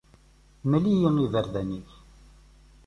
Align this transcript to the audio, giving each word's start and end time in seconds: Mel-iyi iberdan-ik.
Mel-iyi 0.69 1.09
iberdan-ik. 1.23 1.89